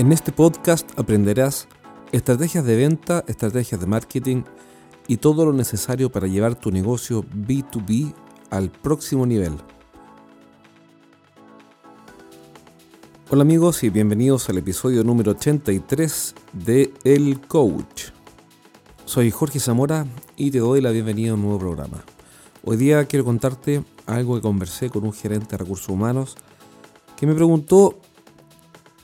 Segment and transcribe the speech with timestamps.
[0.00, 1.68] En este podcast aprenderás
[2.10, 4.44] estrategias de venta, estrategias de marketing
[5.06, 8.14] y todo lo necesario para llevar tu negocio B2B
[8.48, 9.58] al próximo nivel.
[13.28, 18.04] Hola amigos y bienvenidos al episodio número 83 de El Coach.
[19.04, 22.02] Soy Jorge Zamora y te doy la bienvenida a un nuevo programa.
[22.64, 26.36] Hoy día quiero contarte algo que conversé con un gerente de recursos humanos
[27.18, 28.00] que me preguntó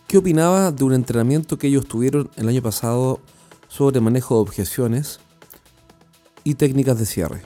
[0.07, 3.21] qué opinaba de un entrenamiento que ellos tuvieron el año pasado
[3.69, 5.21] sobre manejo de objeciones
[6.45, 7.43] y técnicas de cierre.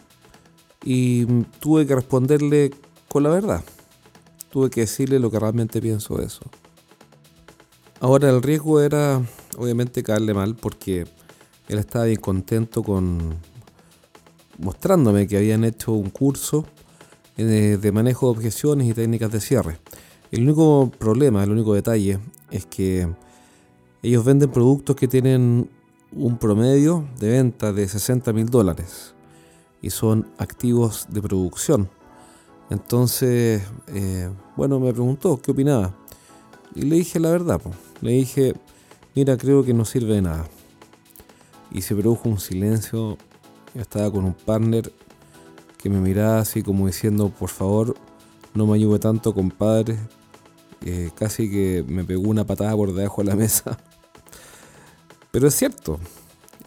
[0.85, 1.25] Y
[1.61, 2.71] tuve que responderle
[3.09, 3.65] con la verdad.
[4.51, 6.43] Tuve que decirle lo que realmente pienso de eso.
[8.01, 9.23] Ahora el riesgo era
[9.57, 11.07] obviamente caerle mal porque
[11.69, 13.37] él estaba bien contento con
[14.59, 16.67] mostrándome que habían hecho un curso
[17.37, 19.79] eh, de manejo de objeciones y técnicas de cierre.
[20.31, 22.19] El único problema, el único detalle
[22.51, 23.09] es que
[24.03, 25.71] ellos venden productos que tienen
[26.13, 29.15] un promedio de venta de 60 mil dólares
[29.83, 31.89] y son activos de producción.
[32.69, 35.95] Entonces, eh, bueno, me preguntó qué opinaba.
[36.75, 37.61] Y le dije la verdad.
[38.01, 38.55] Le dije,
[39.15, 40.47] mira, creo que no sirve de nada.
[41.73, 43.17] Y se produjo un silencio
[43.75, 44.93] estaba con un partner
[45.79, 47.97] que me miraba así como diciendo, por favor,
[48.55, 49.97] no me ayude tanto, compadre.
[51.15, 53.79] Casi que me pegó una patada por debajo de la mesa.
[55.31, 56.01] Pero es cierto,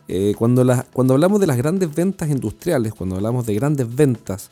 [0.07, 4.51] eh, cuando, cuando hablamos de las grandes ventas industriales, cuando hablamos de grandes ventas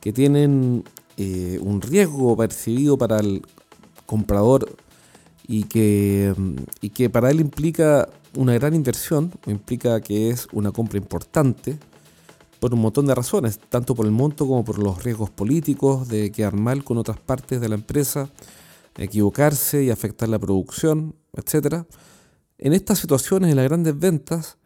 [0.00, 0.84] que tienen
[1.16, 3.42] eh, un riesgo percibido para el
[4.06, 4.76] comprador
[5.46, 6.34] y que,
[6.80, 11.78] y que para él implica una gran inversión, implica que es una compra importante
[12.60, 16.32] por un montón de razones, tanto por el monto como por los riesgos políticos de
[16.32, 18.30] quedar mal con otras partes de la empresa,
[18.96, 21.84] equivocarse y afectar la producción, etc.
[22.58, 24.58] En estas situaciones, en las grandes ventas,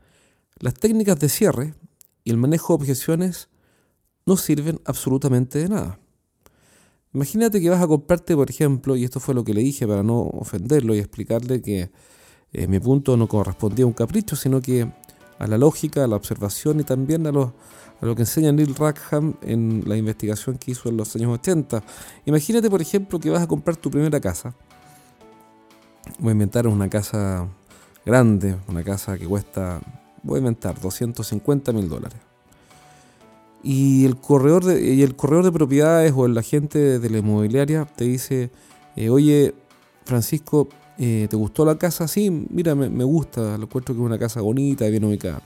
[0.58, 1.74] las técnicas de cierre
[2.24, 3.48] y el manejo de objeciones
[4.26, 5.98] no sirven absolutamente de nada.
[7.14, 10.02] Imagínate que vas a comprarte, por ejemplo, y esto fue lo que le dije para
[10.02, 11.90] no ofenderlo y explicarle que
[12.52, 14.90] eh, mi punto no correspondía a un capricho, sino que
[15.38, 17.54] a la lógica, a la observación y también a, lo,
[18.00, 21.82] que enseña Neil Rackham en la investigación que hizo en los años 80.
[22.26, 24.54] Imagínate, por ejemplo, que vas a comprar tu primera casa.
[26.18, 27.46] Voy a inventar una casa
[28.04, 29.80] grande, una casa que cuesta,
[30.22, 32.28] voy a inventar, 250 mil dólares
[33.62, 37.84] y el corredor de, y el corredor de propiedades o el agente de la inmobiliaria
[37.84, 38.50] te dice,
[38.96, 39.54] eh, oye,
[40.04, 42.08] Francisco, eh, ¿te gustó la casa?
[42.08, 45.40] Sí, mira, me, gusta, lo encuentro que es una casa bonita y bien ubicada.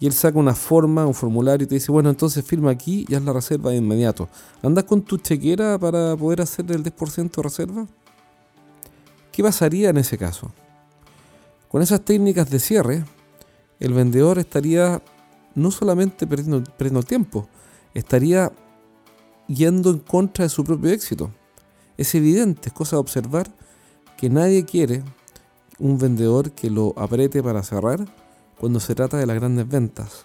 [0.00, 3.14] Y él saca una forma, un formulario y te dice, bueno, entonces firma aquí y
[3.14, 4.28] haz la reserva de inmediato.
[4.60, 7.86] ¿Andas con tu chequera para poder hacer el 10% de reserva?
[9.30, 10.50] ¿Qué pasaría en ese caso?
[11.68, 13.04] Con esas técnicas de cierre,
[13.78, 15.00] el vendedor estaría
[15.54, 17.48] no solamente perdiendo, perdiendo tiempo,
[17.94, 18.50] estaría
[19.46, 21.30] yendo en contra de su propio éxito.
[21.96, 23.48] Es evidente, es cosa de observar
[24.16, 25.02] que nadie quiere
[25.78, 28.06] un vendedor que lo apriete para cerrar
[28.58, 30.24] cuando se trata de las grandes ventas.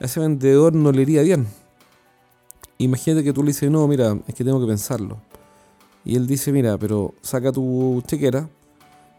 [0.00, 1.46] A ese vendedor no le iría bien.
[2.78, 5.18] Imagínate que tú le dices, no, mira, es que tengo que pensarlo.
[6.04, 8.48] Y él dice, mira, pero saca tu chequera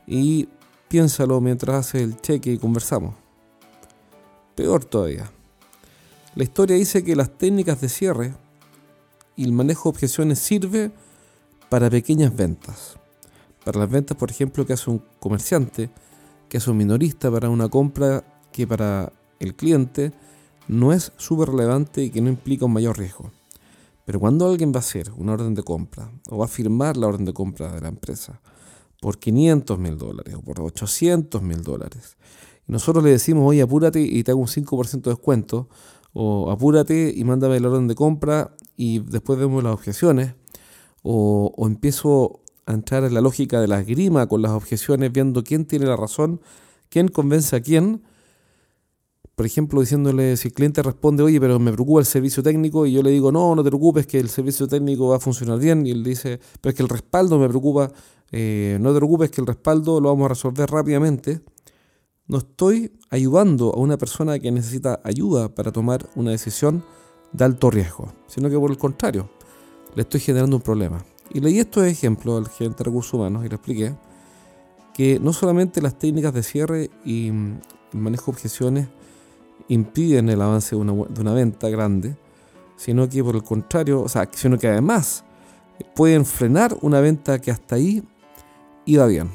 [0.07, 0.47] y
[0.87, 3.13] piénsalo mientras haces el cheque y conversamos.
[4.55, 5.29] Peor todavía.
[6.35, 8.33] La historia dice que las técnicas de cierre
[9.35, 10.91] y el manejo de objeciones sirve
[11.69, 12.97] para pequeñas ventas.
[13.69, 15.91] Para las ventas, por ejemplo, que hace un comerciante,
[16.49, 20.11] que hace un minorista para una compra que para el cliente
[20.67, 23.31] no es súper relevante y que no implica un mayor riesgo.
[24.05, 27.05] Pero cuando alguien va a hacer una orden de compra o va a firmar la
[27.05, 28.41] orden de compra de la empresa
[28.99, 32.17] por 500 mil dólares o por 800 mil dólares
[32.69, 35.69] nosotros le decimos, oye, apúrate y te hago un 5% de descuento,
[36.13, 40.35] o apúrate y mándame el orden de compra y después vemos las objeciones,
[41.01, 42.41] o, empiezo
[42.73, 46.41] entrar en la lógica de la grima con las objeciones, viendo quién tiene la razón,
[46.89, 48.03] quién convence a quién.
[49.35, 52.91] Por ejemplo, diciéndole, si el cliente responde, oye, pero me preocupa el servicio técnico, y
[52.91, 55.87] yo le digo, no, no te preocupes, que el servicio técnico va a funcionar bien,
[55.87, 57.91] y él dice, pero es que el respaldo me preocupa,
[58.31, 61.41] eh, no te preocupes, que el respaldo lo vamos a resolver rápidamente
[62.29, 66.83] no estoy ayudando a una persona que necesita ayuda para tomar una decisión
[67.33, 69.31] de alto riesgo, sino que por el contrario,
[69.95, 71.03] le estoy generando un problema.
[71.31, 73.95] Y leí estos ejemplos al gerente de recursos humanos y le expliqué
[74.93, 77.61] que no solamente las técnicas de cierre y mm,
[77.93, 78.87] manejo de objeciones
[79.67, 82.17] impiden el avance de una, de una venta grande,
[82.75, 85.23] sino que por el contrario, o sea, sino que además
[85.95, 88.03] pueden frenar una venta que hasta ahí
[88.85, 89.29] iba bien.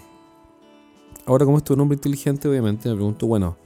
[1.27, 3.57] Ahora, como esto es un hombre inteligente, obviamente me pregunto, bueno,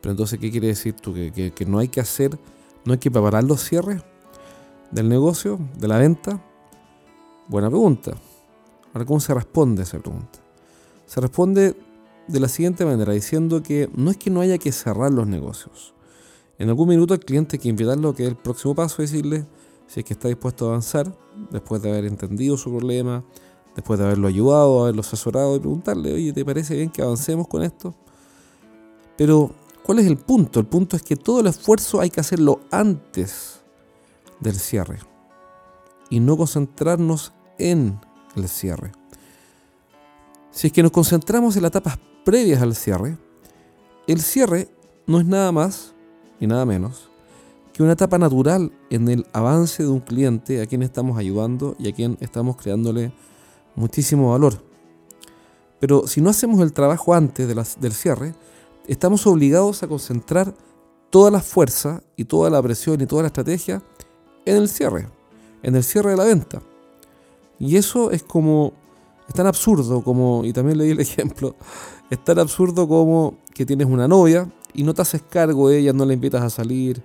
[0.00, 1.12] pero entonces, ¿qué quiere decir tú?
[1.12, 2.38] ¿Que, que no hay que hacer,
[2.84, 4.02] no hay que preparar los cierres
[4.90, 6.42] del negocio, de la venta?
[7.52, 8.12] Buena pregunta.
[8.94, 10.38] Ahora, ¿cómo se responde esa pregunta?
[11.04, 11.76] Se responde
[12.26, 15.92] de la siguiente manera, diciendo que no es que no haya que cerrar los negocios.
[16.58, 19.44] En algún minuto al cliente hay que invitarlo que el próximo paso, decirle
[19.86, 21.14] si es que está dispuesto a avanzar,
[21.50, 23.22] después de haber entendido su problema,
[23.76, 27.62] después de haberlo ayudado, haberlo asesorado y preguntarle, oye, ¿te parece bien que avancemos con
[27.62, 27.94] esto?
[29.18, 29.50] Pero,
[29.82, 30.58] ¿cuál es el punto?
[30.58, 33.60] El punto es que todo el esfuerzo hay que hacerlo antes
[34.40, 35.00] del cierre
[36.08, 38.00] y no concentrarnos en
[38.36, 38.92] el cierre.
[40.50, 43.16] Si es que nos concentramos en las etapas previas al cierre,
[44.06, 44.68] el cierre
[45.06, 45.94] no es nada más
[46.40, 47.12] y nada menos
[47.72, 51.88] que una etapa natural en el avance de un cliente a quien estamos ayudando y
[51.88, 53.12] a quien estamos creándole
[53.74, 54.62] muchísimo valor.
[55.80, 57.48] Pero si no hacemos el trabajo antes
[57.80, 58.34] del cierre,
[58.86, 60.54] estamos obligados a concentrar
[61.10, 63.82] toda la fuerza y toda la presión y toda la estrategia
[64.44, 65.08] en el cierre,
[65.62, 66.62] en el cierre de la venta.
[67.62, 68.72] Y eso es como,
[69.28, 71.54] es tan absurdo como, y también leí el ejemplo,
[72.10, 75.92] es tan absurdo como que tienes una novia y no te haces cargo de ella,
[75.92, 77.04] no la invitas a salir,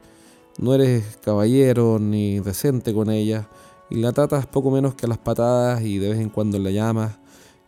[0.58, 3.48] no eres caballero ni decente con ella
[3.92, 6.72] y la tratas poco menos que a las patadas y de vez en cuando la
[6.72, 7.20] llamas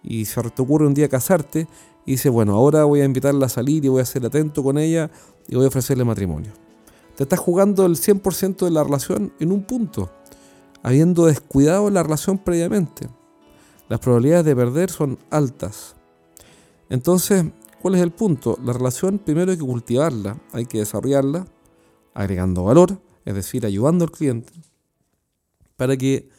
[0.01, 1.67] y se te ocurre un día casarte
[2.07, 4.79] y dices, bueno, ahora voy a invitarla a salir y voy a ser atento con
[4.79, 5.11] ella
[5.47, 6.53] y voy a ofrecerle matrimonio.
[7.15, 10.09] Te estás jugando el 100% de la relación en un punto,
[10.83, 13.07] habiendo descuidado la relación previamente.
[13.87, 15.95] Las probabilidades de perder son altas.
[16.89, 17.45] Entonces,
[17.81, 18.57] ¿cuál es el punto?
[18.63, 21.45] La relación primero hay que cultivarla, hay que desarrollarla,
[22.13, 24.53] agregando valor, es decir, ayudando al cliente,
[25.75, 26.29] para que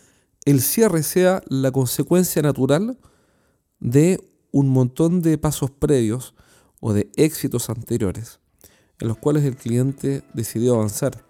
[0.45, 2.99] el cierre sea la consecuencia natural
[3.79, 4.23] de
[4.53, 6.35] un montón de pasos previos
[6.81, 8.41] o de éxitos anteriores
[9.01, 11.25] en los cuales el cliente decidió avanzar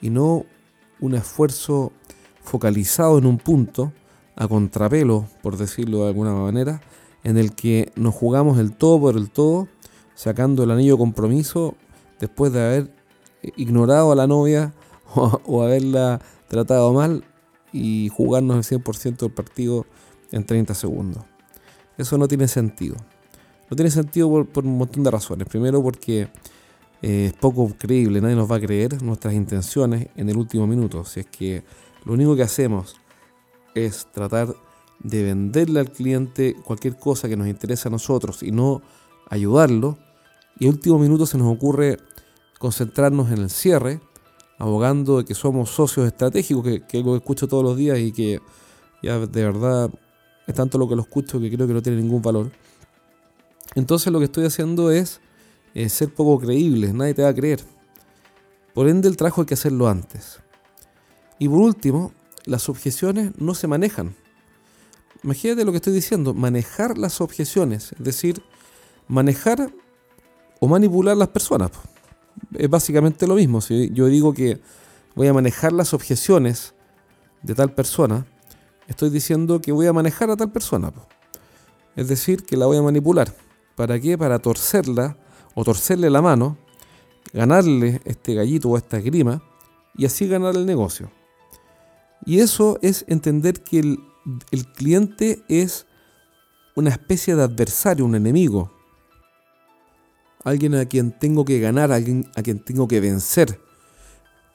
[0.00, 0.44] y no
[1.00, 1.92] un esfuerzo
[2.48, 3.92] focalizado en un punto
[4.34, 6.80] a contrapelo, por decirlo de alguna manera,
[7.24, 9.68] en el que nos jugamos el todo por el todo,
[10.14, 11.74] sacando el anillo compromiso
[12.18, 12.94] después de haber
[13.56, 14.74] ignorado a la novia
[15.14, 17.24] o, haberla tratado mal
[17.72, 19.86] y jugarnos el 100% del partido
[20.32, 21.24] en 30 segundos.
[21.96, 22.96] Eso no tiene sentido.
[23.70, 25.46] No tiene sentido por, un montón de razones.
[25.48, 26.28] Primero porque
[27.02, 31.04] eh, es poco creíble, nadie nos va a creer nuestras intenciones en el último minuto.
[31.04, 31.64] Si es que
[32.04, 32.96] lo único que hacemos
[33.74, 34.54] es tratar
[35.00, 38.82] de venderle al cliente cualquier cosa que nos interese a nosotros y no
[39.28, 39.98] ayudarlo,
[40.58, 41.98] y el último minuto se nos ocurre
[42.58, 44.00] concentrarnos en el cierre,
[44.58, 48.40] abogando de que somos socios estratégicos, que, que lo escucho todos los días y que
[49.02, 49.90] ya de verdad
[50.46, 52.50] es tanto lo que lo escucho que creo que no tiene ningún valor.
[53.74, 55.20] Entonces lo que estoy haciendo es
[55.74, 57.60] eh, ser poco creíble, nadie te va a creer.
[58.74, 60.40] Por ende el trabajo hay que hacerlo antes.
[61.38, 62.12] Y por último,
[62.44, 64.14] las objeciones no se manejan.
[65.22, 68.42] Imagínate lo que estoy diciendo, manejar las objeciones, es decir,
[69.08, 69.72] manejar
[70.60, 71.72] o manipular las personas
[72.54, 73.60] es básicamente lo mismo.
[73.60, 74.60] Si yo digo que
[75.14, 76.74] voy a manejar las objeciones
[77.42, 78.26] de tal persona,
[78.86, 80.92] estoy diciendo que voy a manejar a tal persona.
[81.96, 83.34] Es decir, que la voy a manipular.
[83.76, 84.16] ¿Para qué?
[84.16, 85.16] Para torcerla
[85.54, 86.56] o torcerle la mano,
[87.32, 89.42] ganarle este gallito o esta grima
[89.96, 91.10] y así ganar el negocio.
[92.28, 93.98] Y eso es entender que el,
[94.76, 95.86] cliente es
[96.76, 98.70] una especie de adversario, un enemigo
[100.44, 103.58] alguien a quien tengo que ganar, alguien a quien tengo que vencer.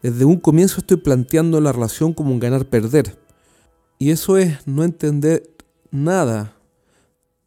[0.04, 3.18] Desde un comienzo estoy planteando la relación como un ganar-perder.
[3.98, 5.56] Y eso es no entender
[5.90, 6.56] nada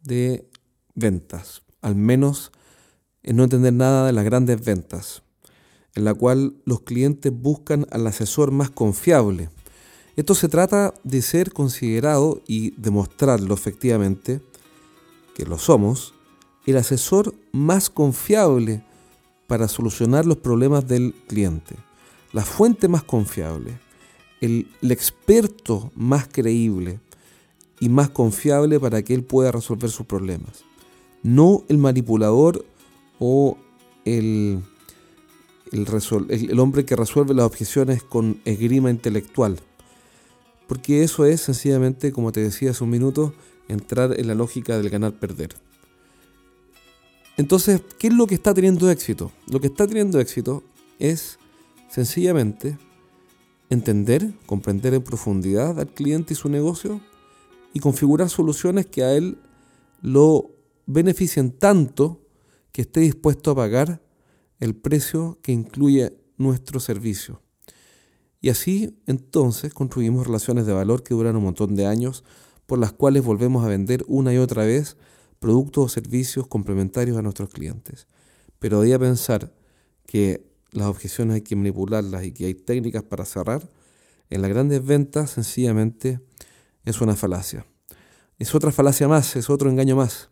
[0.03, 0.51] de
[0.97, 2.51] ventas, al menos
[3.23, 5.23] en no entender nada de las grandes ventas,
[5.95, 9.51] en la cual los clientes buscan al asesor más confiable.
[10.17, 14.41] Esto se trata de ser considerado y demostrarlo efectivamente,
[15.35, 16.15] que lo somos,
[16.65, 18.83] el asesor más confiable
[19.47, 21.77] para solucionar los problemas del cliente,
[22.33, 23.79] la fuente más confiable,
[24.41, 26.99] el, experto más creíble
[27.79, 30.65] y más confiable para que él pueda resolver sus problemas.
[31.23, 32.65] No el manipulador
[33.19, 33.59] o
[34.05, 34.63] el,
[35.73, 39.59] el, hombre que resuelve las objeciones con esgrima intelectual.
[40.67, 43.35] Porque eso es sencillamente, como te decía hace un minuto,
[43.69, 45.57] entrar en la lógica del ganar-perder.
[47.37, 49.31] Entonces, ¿qué es lo que está teniendo éxito?
[49.51, 50.63] Lo que está teniendo éxito
[50.99, 51.39] es
[51.89, 52.79] sencillamente
[53.69, 57.01] entender, comprender en profundidad al cliente y su negocio
[57.73, 59.39] y configurar soluciones que a él
[60.01, 60.51] lo
[60.87, 62.23] beneficien tanto
[62.73, 64.03] que esté dispuesto a pagar
[64.61, 67.43] el precio que incluye nuestro servicio.
[68.47, 72.23] Y así entonces construimos relaciones de valor que duran un montón de años,
[72.67, 74.97] por las cuales volvemos a vender una y otra vez
[75.41, 78.07] productos o servicios complementarios a nuestros clientes.
[78.61, 79.53] Pero a pensar
[80.07, 83.69] que las objeciones hay que manipularlas y que hay técnicas para cerrar,
[84.31, 86.21] en las grandes ventas sencillamente
[86.85, 87.67] es una falacia.
[88.39, 90.29] Es otra falacia más, es otro engaño más.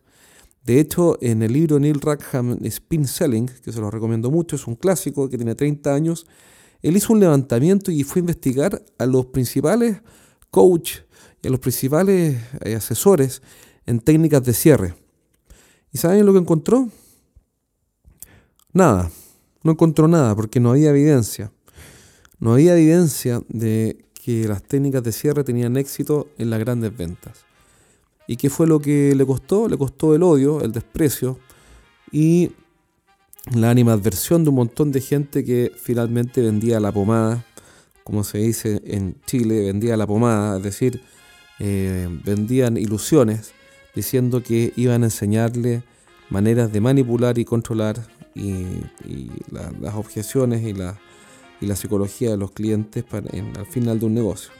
[0.63, 4.67] De hecho, en el libro Neil Rackham Spin Selling, que se lo recomiendo mucho, es
[4.67, 6.25] un clásico que tiene 30 años,
[6.85, 10.01] él hizo un levantamiento y fue a investigar a los principales
[10.51, 10.97] coach
[11.41, 13.41] y a los principales eh, asesores
[13.87, 14.93] en técnicas de cierre.
[15.91, 16.87] ¿Y saben lo que encontró?
[18.71, 19.09] Nada,
[19.63, 21.51] no encontró nada porque no había evidencia.
[22.39, 27.45] No había evidencia de que las técnicas de cierre tenían éxito en las grandes ventas.
[28.27, 29.67] ¿Y qué fue lo que le costó?
[29.67, 31.39] Le costó el odio, el desprecio
[32.11, 32.51] y
[33.53, 37.45] la animadversión de un montón de gente que finalmente vendía la pomada,
[38.03, 41.01] como se dice en Chile, vendía la pomada, es decir,
[41.59, 43.53] eh, vendían ilusiones
[43.95, 45.83] diciendo que iban a enseñarle
[46.29, 48.81] maneras de manipular y controlar y,
[49.51, 50.97] las objeciones y la,
[51.75, 54.51] psicología de los clientes para, al final de un negocio.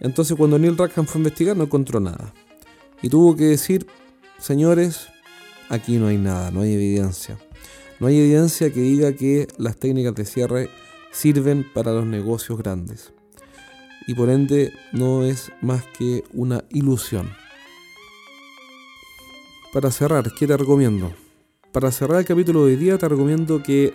[0.00, 2.32] Entonces cuando Neil Rackham fue a investigar no encontró nada.
[3.02, 3.86] Y tuvo que decir,
[4.38, 5.08] señores,
[5.68, 7.38] aquí no hay nada, no hay evidencia.
[8.00, 10.70] No hay evidencia que diga que las técnicas de cierre
[11.12, 13.12] sirven para los negocios grandes.
[14.06, 17.30] Y por ende no es más que una ilusión.
[19.72, 21.12] Para cerrar, ¿qué te recomiendo?
[21.72, 23.94] Para cerrar el capítulo de hoy día te recomiendo que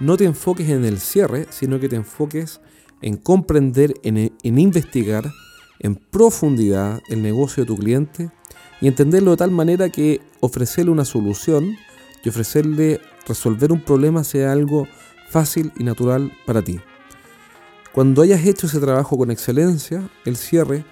[0.00, 2.60] no te enfoques en el cierre, sino que te enfoques
[3.02, 5.30] en comprender, en, investigar
[5.78, 8.30] en profundidad el negocio de tu cliente
[8.80, 11.76] y entenderlo de tal manera que ofrecerle una solución
[12.24, 14.86] y ofrecerle resolver un problema sea algo
[15.28, 16.80] fácil y natural para ti.
[17.92, 20.84] Cuando hayas hecho ese trabajo con excelencia, el cierre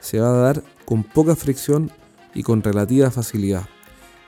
[0.00, 1.90] se va a dar con poca fricción
[2.34, 3.66] y con relativa facilidad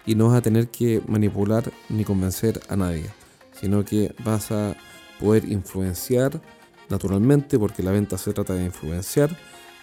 [0.09, 3.11] y no vas a tener que manipular ni convencer a nadie,
[3.53, 4.75] sino que vas a
[5.21, 6.41] poder influenciar
[6.89, 9.37] naturalmente, porque la venta se trata de influenciar,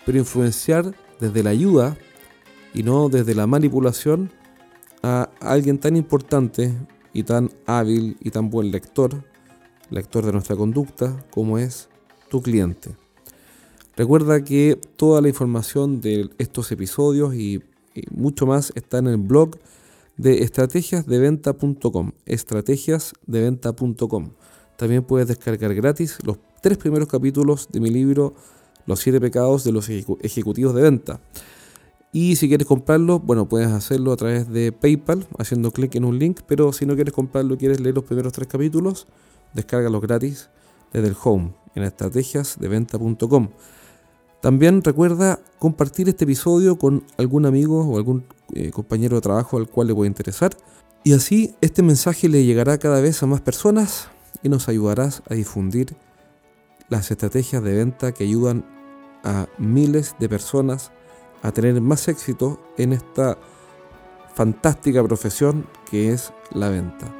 [0.03, 1.95] pero influenciar desde la ayuda
[2.73, 4.31] y no desde la manipulación
[5.03, 6.73] a alguien tan importante
[7.15, 9.23] y tan hábil y tan buen lector,
[9.89, 11.87] lector de nuestra conducta, como es
[12.29, 12.97] tu cliente.
[13.95, 17.63] Recuerda que toda la información de estos episodios y,
[18.11, 19.51] mucho más está en el blog
[20.17, 24.31] de estrategiasdeventa.com, estrategiasdeventa.com.
[24.75, 28.33] También puedes descargar gratis los tres primeros capítulos de mi libro
[28.85, 31.21] Los siete pecados de los ejecutivos de venta.
[32.15, 36.17] Y si quieres comprarlo, bueno, puedes hacerlo a través de PayPal, haciendo clic en un
[36.17, 39.05] link, pero si no quieres comprarlo y quieres leer los primeros tres capítulos,
[39.53, 40.49] descárgalos gratis
[40.93, 43.49] desde el home en estrategiasdeventa.com.
[44.41, 49.67] También recuerda compartir este episodio con algún amigo o algún eh, compañero de trabajo al
[49.67, 50.55] cual le puede interesar.
[51.03, 54.07] Y así este mensaje le llegará cada vez a más personas
[54.41, 55.97] y nos ayudarás a difundir
[56.87, 58.63] las estrategias de venta que ayudan
[59.25, 60.93] a miles de personas
[61.41, 63.37] a tener más éxito en esta
[64.33, 67.13] fantástica profesión que es la venta.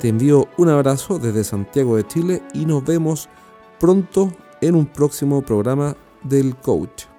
[0.00, 3.28] Te envío un abrazo desde Santiago de Chile y nos vemos
[3.78, 7.13] pronto en un próximo programa del coach.